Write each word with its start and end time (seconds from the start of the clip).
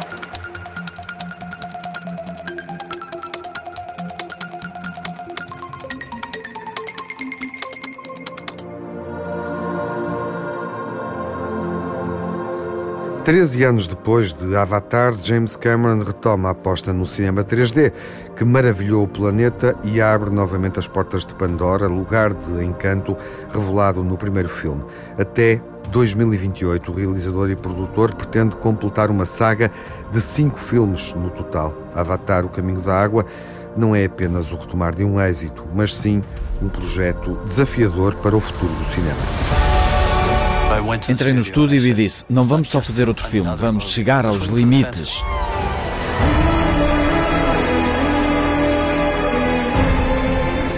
Thank 0.00 0.38
you. 0.38 0.43
Treze 13.24 13.64
anos 13.64 13.88
depois 13.88 14.34
de 14.34 14.54
Avatar, 14.54 15.14
James 15.14 15.56
Cameron 15.56 16.04
retoma 16.04 16.48
a 16.48 16.52
aposta 16.52 16.92
no 16.92 17.06
cinema 17.06 17.42
3D, 17.42 17.90
que 18.36 18.44
maravilhou 18.44 19.02
o 19.02 19.08
planeta 19.08 19.74
e 19.82 19.98
abre 19.98 20.28
novamente 20.28 20.78
as 20.78 20.86
portas 20.86 21.24
de 21.24 21.34
Pandora, 21.34 21.86
lugar 21.86 22.34
de 22.34 22.62
encanto 22.62 23.16
revelado 23.50 24.04
no 24.04 24.18
primeiro 24.18 24.50
filme. 24.50 24.84
Até 25.18 25.58
2028, 25.90 26.92
o 26.92 26.94
realizador 26.94 27.48
e 27.48 27.56
produtor 27.56 28.14
pretende 28.14 28.56
completar 28.56 29.10
uma 29.10 29.24
saga 29.24 29.70
de 30.12 30.20
cinco 30.20 30.58
filmes 30.58 31.14
no 31.14 31.30
total. 31.30 31.74
Avatar, 31.94 32.44
o 32.44 32.50
Caminho 32.50 32.82
da 32.82 33.02
Água, 33.02 33.24
não 33.74 33.96
é 33.96 34.04
apenas 34.04 34.52
o 34.52 34.56
retomar 34.56 34.94
de 34.94 35.02
um 35.02 35.18
êxito, 35.18 35.64
mas 35.72 35.96
sim 35.96 36.22
um 36.60 36.68
projeto 36.68 37.38
desafiador 37.46 38.14
para 38.16 38.36
o 38.36 38.40
futuro 38.40 38.72
do 38.74 38.84
cinema. 38.84 39.63
Entrei 41.08 41.32
no 41.32 41.40
estúdio 41.40 41.84
e 41.84 41.94
disse: 41.94 42.24
Não 42.28 42.44
vamos 42.44 42.68
só 42.68 42.80
fazer 42.80 43.08
outro 43.08 43.26
filme, 43.26 43.48
vamos 43.56 43.92
chegar 43.92 44.26
aos 44.26 44.46
limites. 44.46 45.22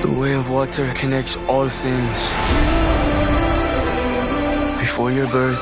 The 0.00 0.08
way 0.08 0.34
of 0.36 0.50
water 0.50 0.92
connects 0.98 1.38
all 1.48 1.68
things. 1.68 2.18
Before 4.80 5.12
your 5.12 5.28
birth 5.28 5.60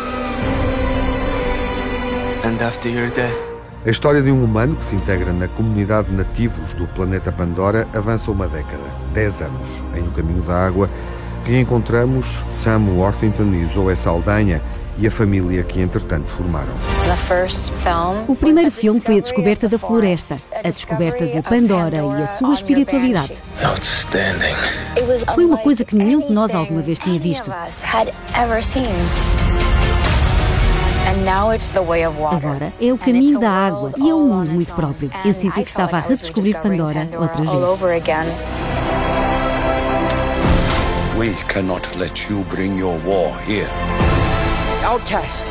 and 2.45 2.62
after 2.65 2.88
your 2.91 3.10
death. 3.10 3.51
A 3.85 3.91
história 3.91 4.21
de 4.21 4.30
um 4.30 4.45
humano 4.45 4.77
que 4.77 4.85
se 4.85 4.95
integra 4.95 5.33
na 5.33 5.49
comunidade 5.49 6.12
nativos 6.12 6.74
do 6.74 6.87
planeta 6.88 7.33
Pandora 7.33 7.88
avança 7.95 8.30
uma 8.30 8.46
década, 8.46 8.85
10 9.15 9.40
anos, 9.40 9.68
em 9.95 10.02
O 10.07 10.10
Caminho 10.10 10.43
da 10.43 10.66
Água, 10.66 10.90
reencontramos 11.51 12.45
Sam 12.48 12.82
Worthington 12.96 13.52
e 13.54 13.66
Zoe 13.66 13.96
Saldanha 13.96 14.62
e 14.96 15.06
a 15.06 15.10
família 15.10 15.65
que 15.65 15.80
entretanto 15.80 16.30
formaram. 16.30 16.73
O 18.29 18.37
primeiro 18.37 18.70
filme 18.70 19.01
foi 19.01 19.18
a 19.18 19.20
descoberta 19.20 19.68
da 19.68 19.78
floresta, 19.78 20.37
a 20.52 20.71
descoberta 20.71 21.26
de 21.26 21.43
Pandora 21.43 21.96
e 21.96 22.23
a 22.23 22.26
sua 22.26 22.54
espiritualidade. 22.54 23.43
Foi 25.34 25.45
uma 25.45 25.59
coisa 25.59 25.84
que 25.84 25.96
nenhum 25.96 26.21
de 26.21 26.32
nós 26.32 26.54
alguma 26.54 26.82
vez 26.82 27.01
tinha 27.01 27.18
visto. 27.18 27.51
Agora 32.30 32.73
é 32.80 32.93
o 32.93 32.98
caminho 32.98 33.40
da 33.40 33.51
água 33.51 33.93
e 33.96 34.09
é 34.09 34.15
um 34.15 34.28
mundo 34.28 34.52
muito 34.52 34.73
próprio. 34.74 35.10
Eu 35.24 35.32
senti 35.32 35.62
que 35.62 35.68
estava 35.68 35.96
a 35.96 36.01
redescobrir 36.01 36.60
Pandora 36.60 37.09
outra 37.18 37.43
vez. 37.43 37.80
We 41.21 41.35
cannot 41.49 41.85
let 41.96 42.30
you 42.30 42.45
bring 42.45 42.79
your 42.79 42.99
war 43.01 43.37
here. 43.40 43.68
Outcast. 44.82 45.45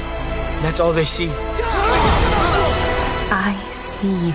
That's 0.64 0.80
all 0.80 0.94
they 0.94 1.06
see. 1.06 1.30
I 3.30 3.56
see 3.72 4.34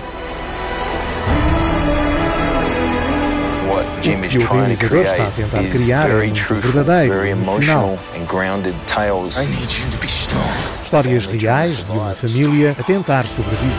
is 4.23 4.45
trying 4.45 4.77
to 4.77 4.87
create 4.87 5.07
está 5.07 5.27
a 5.27 5.31
tentar 5.31 5.63
criar 5.63 6.09
é 6.09 6.25
um 6.25 6.55
verdadeiro, 6.55 7.25
emotional 7.25 7.99
and 8.15 8.25
grounded 8.27 8.75
tales. 8.87 9.37
I 9.37 9.45
need 9.45 9.69
you 9.69 9.91
to 9.91 9.97
be 9.99 10.07
strong. 10.07 10.41
Histórias 10.81 11.25
reais 11.25 11.83
de 11.83 11.91
uma 11.91 12.15
família 12.15 12.77
a 12.79 12.83
tentar 12.83 13.25
sobreviver. 13.25 13.75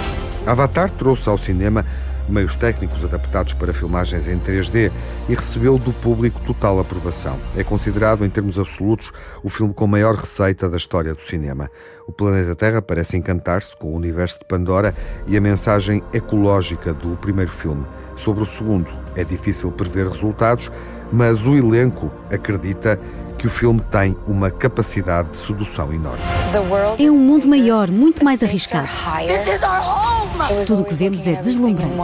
Avatar 0.46 0.90
trouxe 0.90 1.26
ao 1.26 1.38
cinema 1.38 1.86
meios 2.28 2.56
técnicos 2.56 3.04
adaptados 3.04 3.54
para 3.54 3.72
filmagens 3.72 4.28
em 4.28 4.38
3D 4.38 4.90
e 5.28 5.34
recebeu 5.34 5.78
do 5.78 5.92
público 5.92 6.40
total 6.40 6.78
aprovação. 6.78 7.38
É 7.56 7.64
considerado, 7.64 8.24
em 8.24 8.30
termos 8.30 8.58
absolutos, 8.58 9.12
o 9.42 9.48
filme 9.48 9.72
com 9.72 9.86
maior 9.86 10.14
receita 10.14 10.68
da 10.68 10.76
história 10.76 11.14
do 11.14 11.22
cinema. 11.22 11.70
O 12.06 12.12
planeta 12.12 12.54
Terra 12.54 12.80
parece 12.80 13.16
encantar-se 13.16 13.76
com 13.76 13.88
o 13.88 13.96
universo 13.96 14.40
de 14.40 14.44
Pandora 14.46 14.94
e 15.26 15.36
a 15.36 15.40
mensagem 15.40 16.02
ecológica 16.12 16.92
do 16.92 17.16
primeiro 17.16 17.50
filme. 17.50 17.84
Sobre 18.16 18.42
o 18.42 18.46
segundo, 18.46 18.90
é 19.14 19.22
difícil 19.22 19.70
prever 19.70 20.08
resultados, 20.08 20.70
mas 21.12 21.46
o 21.46 21.54
elenco 21.54 22.10
acredita 22.32 22.98
que 23.38 23.46
o 23.46 23.50
filme 23.50 23.80
tem 23.92 24.16
uma 24.26 24.50
capacidade 24.50 25.30
de 25.30 25.36
sedução 25.36 25.92
enorme. 25.92 26.22
É 26.98 27.10
um 27.10 27.18
mundo 27.18 27.46
maior, 27.46 27.90
muito 27.90 28.24
mais 28.24 28.42
arriscado. 28.42 28.88
Tudo 30.66 30.82
o 30.82 30.84
que 30.84 30.94
vemos 30.94 31.26
é 31.26 31.34
deslumbrante. 31.34 31.94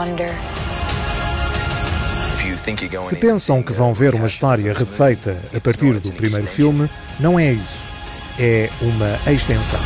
Se 3.00 3.16
pensam 3.16 3.62
que 3.62 3.72
vão 3.72 3.92
ver 3.94 4.14
uma 4.14 4.26
história 4.26 4.72
refeita 4.72 5.36
a 5.56 5.60
partir 5.60 5.98
do 5.98 6.12
primeiro 6.12 6.46
filme, 6.46 6.88
não 7.18 7.38
é 7.38 7.52
isso. 7.52 7.90
É 8.38 8.68
uma 8.80 9.32
extensão. 9.32 9.80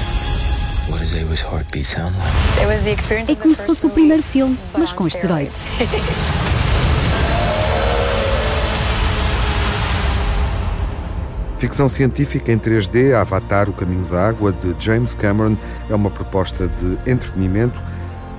É 3.32 3.34
como 3.34 3.54
se 3.54 3.66
fosse 3.66 3.86
o 3.86 3.90
primeiro 3.90 4.22
filme, 4.22 4.56
mas 4.72 4.92
com 4.92 5.06
esteroides. 5.06 5.66
Ficção 11.58 11.88
científica 11.88 12.52
em 12.52 12.58
3D, 12.58 13.14
Avatar, 13.14 13.68
O 13.68 13.72
Caminho 13.72 14.04
da 14.04 14.28
Água, 14.28 14.52
de 14.52 14.76
James 14.78 15.12
Cameron, 15.14 15.56
é 15.88 15.94
uma 15.94 16.10
proposta 16.10 16.68
de 16.68 17.10
entretenimento 17.10 17.80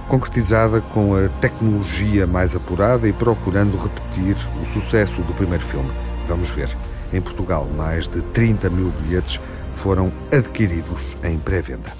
concretizada 0.07 0.79
com 0.79 1.15
a 1.15 1.27
tecnologia 1.41 2.25
mais 2.25 2.55
apurada 2.55 3.09
e 3.09 3.13
procurando 3.13 3.75
repetir 3.75 4.37
o 4.61 4.65
sucesso 4.65 5.21
do 5.23 5.33
primeiro 5.33 5.65
filme. 5.65 5.91
Vamos 6.27 6.49
ver. 6.49 6.69
Em 7.11 7.19
Portugal, 7.19 7.67
mais 7.75 8.07
de 8.07 8.21
30 8.21 8.69
mil 8.69 8.89
bilhetes 9.01 9.41
foram 9.71 10.11
adquiridos 10.31 11.17
em 11.23 11.37
pré-venda. 11.37 11.91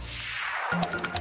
you 0.74 1.17